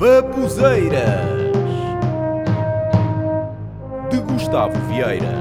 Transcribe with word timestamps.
Babuzeiras 0.00 1.04
de 4.10 4.18
Gustavo 4.22 4.72
Vieira. 4.88 5.34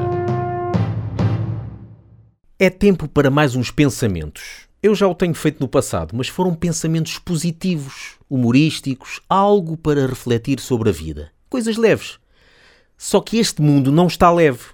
É 2.60 2.70
tempo 2.70 3.08
para 3.08 3.32
mais 3.32 3.56
uns 3.56 3.72
pensamentos. 3.72 4.68
Eu 4.84 4.94
já 4.94 5.08
o 5.08 5.16
tenho 5.16 5.34
feito 5.34 5.62
no 5.62 5.68
passado, 5.70 6.14
mas 6.14 6.28
foram 6.28 6.54
pensamentos 6.54 7.18
positivos, 7.18 8.18
humorísticos, 8.30 9.22
algo 9.30 9.78
para 9.78 10.06
refletir 10.06 10.60
sobre 10.60 10.90
a 10.90 10.92
vida. 10.92 11.32
Coisas 11.50 11.78
leves. 11.78 12.20
Só 12.98 13.22
que 13.22 13.38
este 13.38 13.62
mundo 13.62 13.94
não 13.94 14.08
está 14.08 14.30
leve. 14.30 14.66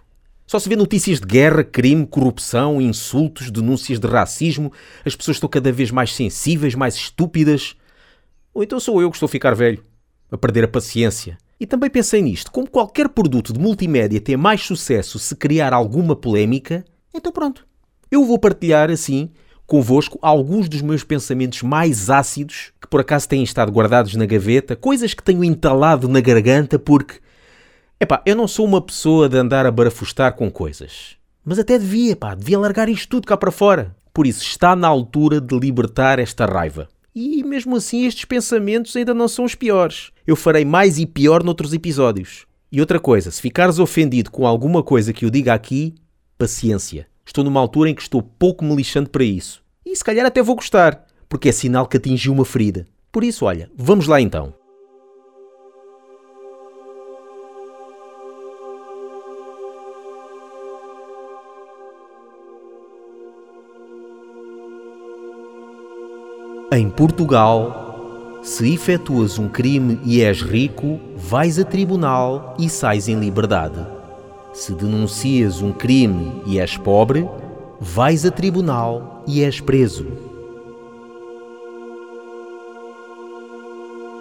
Só 0.48 0.58
se 0.58 0.68
vê 0.68 0.76
notícias 0.76 1.20
de 1.20 1.28
guerra, 1.28 1.64
crime, 1.64 2.08
corrupção, 2.08 2.82
insultos, 2.82 3.52
denúncias 3.52 4.00
de 4.00 4.08
racismo. 4.08 4.74
As 5.06 5.16
pessoas 5.16 5.38
estão 5.38 5.48
cada 5.48 5.72
vez 5.72 5.92
mais 5.92 6.12
sensíveis, 6.12 6.74
mais 6.74 6.96
estúpidas. 6.96 7.76
Ou 8.56 8.64
então 8.64 8.80
sou 8.80 9.02
eu 9.02 9.12
que 9.12 9.18
estou 9.18 9.28
a 9.28 9.30
ficar 9.30 9.54
velho, 9.54 9.84
a 10.32 10.38
perder 10.38 10.64
a 10.64 10.68
paciência. 10.70 11.38
E 11.60 11.68
também 11.68 11.89
pensei 11.89 12.21
nisto: 12.21 12.50
como 12.50 12.70
qualquer 12.70 13.10
produto 13.10 13.52
de 13.52 13.60
multimédia 13.60 14.21
tem 14.21 14.38
mais 14.38 14.62
sucesso 14.62 15.20
se 15.20 15.36
criar 15.36 15.74
alguma 15.74 16.16
polémica, 16.16 16.86
então 17.14 17.34
pronto. 17.34 17.68
Eu 18.10 18.24
vou 18.24 18.39
partilhar 18.39 18.89
assim 18.89 19.29
convosco 19.68 20.18
alguns 20.21 20.70
dos 20.70 20.82
meus 20.82 21.04
pensamentos 21.04 21.64
mais 21.64 22.10
ácidos 22.10 22.71
que 22.79 22.88
por 22.88 23.02
acaso 23.02 23.28
têm 23.28 23.43
estado 23.43 23.71
guardados 23.71 24.15
na 24.15 24.26
gaveta, 24.26 24.76
coisas 24.76 25.14
que 25.14 25.24
tenho 25.24 25.43
entalado 25.43 26.07
na 26.07 26.21
garganta 26.21 26.79
porque. 26.79 27.20
Epá, 28.00 28.21
eu 28.26 28.36
não 28.36 28.48
sou 28.48 28.65
uma 28.65 28.82
pessoa 28.82 29.28
de 29.28 29.37
andar 29.37 29.65
a 29.65 29.71
barafustar 29.71 30.34
com 30.34 30.50
coisas. 30.50 31.18
Mas 31.43 31.60
até 31.60 31.78
devia, 31.78 32.16
pá, 32.16 32.36
devia 32.36 32.59
largar 32.59 32.88
isto 32.88 33.09
tudo 33.09 33.28
cá 33.28 33.36
para 33.36 33.52
fora. 33.52 33.95
Por 34.14 34.26
isso 34.26 34.44
está 34.44 34.76
na 34.76 34.88
altura 34.88 35.42
de 35.42 35.58
libertar 35.59 36.20
esta 36.20 36.45
raiva. 36.45 36.88
E 37.16 37.42
mesmo 37.45 37.78
assim 37.78 38.05
estes 38.05 38.25
pensamentos 38.25 38.94
ainda 38.94 39.14
não 39.14 39.30
são 39.30 39.45
os 39.45 39.56
piores. 39.56 40.11
Eu 40.28 40.36
farei 40.36 40.66
mais 40.66 41.00
e 41.00 41.06
pior 41.06 41.42
noutros 41.42 41.72
episódios. 41.72 42.45
E 42.70 42.81
outra 42.81 43.00
coisa, 43.00 43.31
se 43.31 43.42
ficares 43.42 43.80
ofendido 43.80 44.30
com 44.30 44.45
alguma 44.45 44.84
coisa 44.84 45.14
que 45.14 45.23
eu 45.23 45.30
diga 45.30 45.53
aqui, 45.53 45.95
paciência. 46.38 47.08
Estou 47.25 47.42
numa 47.42 47.62
altura 47.62 47.90
em 47.90 47.95
que 47.95 48.02
estou 48.02 48.22
pouco 48.22 48.66
me 48.66 48.75
lixando 48.75 49.09
para 49.09 49.23
isso. 49.23 49.64
E 49.86 49.95
se 49.95 50.03
calhar 50.03 50.25
até 50.25 50.44
vou 50.44 50.58
gostar, 50.58 51.06
porque 51.30 51.48
é 51.48 51.53
sinal 51.53 51.88
que 51.88 51.95
atingi 51.95 52.30
uma 52.30 52.44
ferida. 52.44 52.86
Por 53.14 53.23
isso, 53.23 53.45
olha, 53.45 53.72
vamos 53.78 54.08
lá 54.08 54.20
então. 54.20 54.53
Em 66.78 66.90
Portugal, 66.90 68.42
se 68.44 68.73
efetuas 68.73 69.40
um 69.40 69.48
crime 69.48 69.98
e 70.04 70.22
és 70.22 70.42
rico, 70.42 71.00
vais 71.16 71.58
a 71.58 71.64
tribunal 71.64 72.54
e 72.59 72.68
sais 72.68 73.08
em 73.08 73.18
liberdade. 73.18 73.80
Se 74.52 74.73
denuncias 74.73 75.62
um 75.62 75.72
crime 75.72 76.42
e 76.46 76.59
és 76.59 76.76
pobre, 76.76 77.30
vais 77.80 78.26
a 78.26 78.30
tribunal 78.30 79.23
e 79.26 79.42
és 79.42 79.62
preso. 79.62 80.06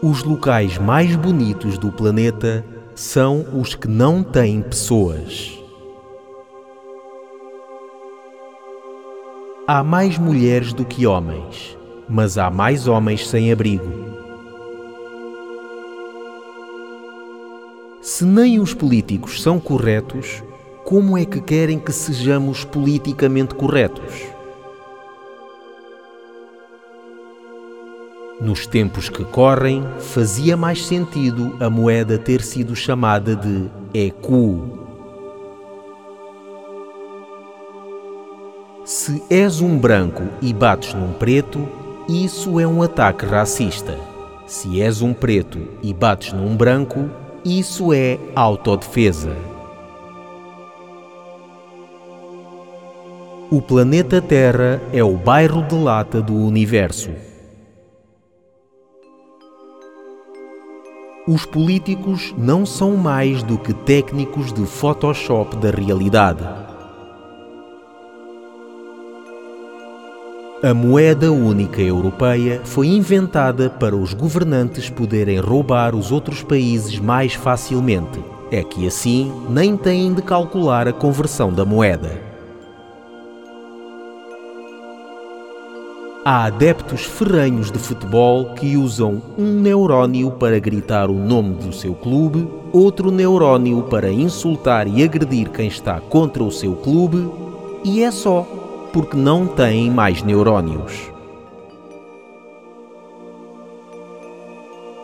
Os 0.01 0.23
locais 0.23 0.79
mais 0.79 1.17
bonitos 1.17 1.77
do 1.77 1.91
planeta 1.91 2.65
são 2.95 3.45
os 3.61 3.75
que 3.75 3.89
não 3.89 4.23
têm 4.23 4.63
pessoas. 4.63 5.59
Há 9.67 9.83
mais 9.83 10.17
mulheres 10.17 10.73
do 10.73 10.85
que 10.85 11.05
homens, 11.05 11.77
mas 12.09 12.39
há 12.39 12.51
mais 12.51 12.87
homens 12.87 13.29
sem 13.29 13.53
abrigo. 13.53 14.05
Se 18.01 18.25
nem 18.25 18.61
os 18.61 18.75
políticos 18.75 19.41
são 19.43 19.59
corretos, 19.59 20.43
como 20.85 21.17
é 21.17 21.25
que 21.25 21.41
querem 21.41 21.79
que 21.79 21.91
sejamos 21.91 22.63
politicamente 22.65 23.55
corretos? 23.55 24.35
Nos 28.41 28.67
tempos 28.67 29.09
que 29.09 29.25
correm, 29.25 29.83
fazia 29.99 30.55
mais 30.55 30.85
sentido 30.85 31.57
a 31.59 31.71
moeda 31.71 32.19
ter 32.19 32.43
sido 32.43 32.77
chamada 32.77 33.35
de 33.35 33.71
ECU. 33.95 34.79
Se 38.85 39.23
és 39.31 39.63
um 39.63 39.79
branco 39.79 40.25
e 40.43 40.53
bates 40.53 40.93
num 40.93 41.15
preto, 41.15 41.67
isso 42.09 42.61
é 42.61 42.67
um 42.67 42.83
ataque 42.83 43.25
racista. 43.25 43.99
Se 44.47 44.83
és 44.83 45.01
um 45.01 45.15
preto 45.15 45.59
e 45.83 45.95
bates 45.95 46.35
num 46.35 46.55
branco, 46.55 47.09
isso 47.43 47.95
é 47.95 48.19
autodefesa. 48.37 49.35
O 53.51 53.63
planeta 53.63 54.21
Terra 54.21 54.83
é 54.93 55.03
o 55.03 55.17
bairro 55.17 55.63
de 55.63 55.75
lata 55.75 56.21
do 56.21 56.35
universo. 56.35 57.11
Os 61.27 61.47
políticos 61.47 62.35
não 62.37 62.67
são 62.67 62.99
mais 62.99 63.43
do 63.43 63.57
que 63.57 63.73
técnicos 63.73 64.53
de 64.53 64.67
Photoshop 64.67 65.57
da 65.57 65.71
realidade. 65.71 66.64
A 70.65 70.73
moeda 70.73 71.31
única 71.31 71.83
europeia 71.83 72.63
foi 72.65 72.87
inventada 72.87 73.69
para 73.69 73.95
os 73.95 74.15
governantes 74.15 74.89
poderem 74.89 75.39
roubar 75.39 75.95
os 75.95 76.11
outros 76.11 76.43
países 76.43 76.99
mais 76.99 77.35
facilmente. 77.35 78.19
É 78.51 78.63
que 78.63 78.87
assim 78.87 79.31
nem 79.51 79.77
têm 79.77 80.15
de 80.15 80.23
calcular 80.23 80.89
a 80.89 80.93
conversão 80.95 81.53
da 81.53 81.67
moeda. 81.67 82.19
Há 86.25 86.45
adeptos 86.47 87.05
ferranhos 87.05 87.71
de 87.71 87.79
futebol 87.79 88.55
que 88.55 88.75
usam 88.79 89.21
um 89.37 89.61
neurónio 89.61 90.31
para 90.31 90.59
gritar 90.59 91.11
o 91.11 91.15
nome 91.15 91.57
do 91.57 91.75
seu 91.75 91.95
clube, 91.95 92.49
outro 92.73 93.11
neurónio 93.11 93.83
para 93.83 94.11
insultar 94.11 94.89
e 94.89 95.05
agredir 95.05 95.51
quem 95.51 95.67
está 95.67 96.01
contra 96.01 96.43
o 96.43 96.51
seu 96.51 96.75
clube, 96.75 97.31
e 97.85 98.03
é 98.03 98.11
só, 98.11 98.64
porque 98.95 99.17
não 99.17 99.45
têm 99.45 99.91
mais 99.91 100.23
neurónios. 100.23 101.11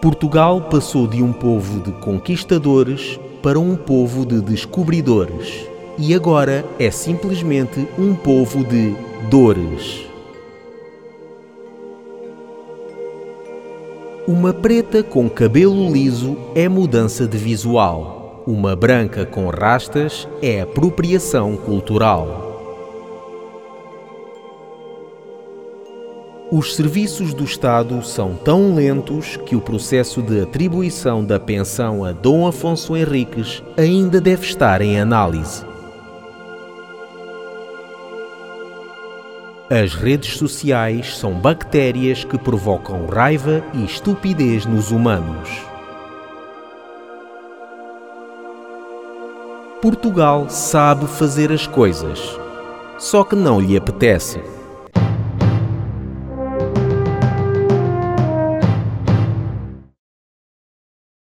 Portugal 0.01 0.61
passou 0.71 1.09
de 1.09 1.21
um 1.21 1.33
povo 1.33 1.81
de 1.81 1.91
conquistadores 1.99 3.19
para 3.43 3.59
um 3.59 3.75
povo 3.75 4.25
de 4.25 4.41
descobridores, 4.41 5.67
e 5.99 6.15
agora 6.15 6.65
é 6.79 6.89
simplesmente 6.93 7.89
um 7.99 8.15
povo 8.15 8.63
de 8.63 8.95
dores. 9.29 10.07
Uma 14.29 14.53
preta 14.53 15.03
com 15.03 15.29
cabelo 15.29 15.93
liso 15.93 16.37
é 16.55 16.69
mudança 16.69 17.27
de 17.27 17.37
visual. 17.37 18.45
Uma 18.47 18.77
branca 18.77 19.27
com 19.27 19.49
rastas 19.49 20.29
é 20.41 20.61
apropriação 20.61 21.57
cultural. 21.57 22.50
Os 26.53 26.75
serviços 26.75 27.33
do 27.33 27.45
Estado 27.45 28.03
são 28.03 28.35
tão 28.35 28.75
lentos 28.75 29.37
que 29.37 29.55
o 29.55 29.61
processo 29.61 30.21
de 30.21 30.41
atribuição 30.41 31.25
da 31.25 31.39
pensão 31.39 32.05
a 32.05 32.11
Dom 32.11 32.45
Afonso 32.45 32.97
Henriques 32.97 33.63
ainda 33.77 34.21
deve 34.21 34.45
estar 34.45 34.83
em 34.83 34.99
análise. 34.99 35.65
As 39.71 39.95
redes 39.95 40.37
sociais 40.39 41.17
são 41.17 41.35
bactérias 41.35 42.25
que 42.25 42.37
provocam 42.37 43.07
raiva 43.07 43.63
e 43.73 43.85
estupidez 43.85 44.67
nos 44.67 44.91
humanos. 44.91 45.49
Portugal 49.81 50.51
sabe 50.51 51.07
fazer 51.07 51.53
as 51.53 51.69
coisas, 51.69 52.19
só 52.99 53.23
que 53.23 53.37
não 53.37 53.61
lhe 53.61 53.77
apetece. 53.77 54.41